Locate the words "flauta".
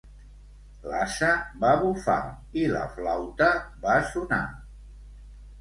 2.97-3.51